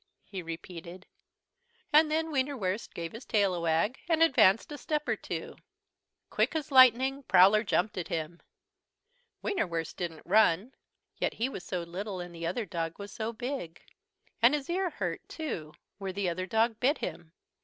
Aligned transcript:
he 0.23 0.41
repeated. 0.41 1.05
And 1.93 2.09
then 2.09 2.31
Wienerwurst 2.31 2.95
gave 2.95 3.11
his 3.11 3.23
tail 3.23 3.53
a 3.53 3.59
wag, 3.59 3.99
and 4.09 4.23
advanced 4.23 4.71
a 4.71 4.79
step 4.79 5.07
or 5.07 5.15
two. 5.15 5.57
Quick 6.31 6.55
as 6.55 6.71
lightning 6.71 7.21
Prowler 7.21 7.61
jumped 7.63 7.99
at 7.99 8.07
him. 8.07 8.39
Wienerwurst 9.43 9.97
didn't 9.97 10.25
run. 10.25 10.73
Yet 11.17 11.35
he 11.35 11.49
was 11.49 11.63
so 11.63 11.83
little 11.83 12.19
and 12.19 12.33
the 12.33 12.47
other 12.47 12.65
dog 12.65 12.97
was 12.97 13.11
so 13.11 13.31
big. 13.31 13.79
And 14.41 14.55
his 14.55 14.71
ear 14.71 14.89
hurt 14.89 15.21
too, 15.29 15.71
where 15.99 16.11
the 16.11 16.29
other 16.29 16.47
dog 16.47 16.79
bit 16.79 16.97
him. 16.97 17.33